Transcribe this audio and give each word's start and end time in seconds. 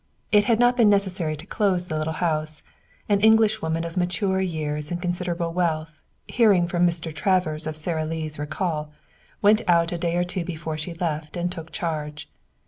It 0.31 0.45
had 0.45 0.57
not 0.57 0.75
been 0.77 0.89
necessary 0.89 1.35
to 1.35 1.45
close 1.45 1.85
the 1.85 1.95
little 1.99 2.13
house. 2.25 2.63
An 3.07 3.19
Englishwoman 3.19 3.83
of 3.83 3.95
mature 3.97 4.41
years 4.41 4.89
and 4.89 4.99
considerable 4.99 5.53
wealth, 5.53 6.01
hearing 6.27 6.65
from 6.65 6.87
Mr. 6.87 7.13
Travers 7.13 7.67
of 7.67 7.75
Sara 7.75 8.05
Lee's 8.05 8.39
recall, 8.39 8.91
went 9.43 9.61
out 9.69 9.91
a 9.91 9.99
day 9.99 10.15
or 10.15 10.23
two 10.23 10.43
before 10.43 10.75
she 10.75 10.95
left 10.95 11.37
and 11.37 11.51
took 11.51 11.71
charge. 11.71 12.27